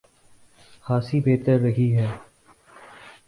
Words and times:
خاصی 0.81 1.19
بہتر 1.19 1.59
رہی 1.59 1.95
ہے۔ 1.97 2.07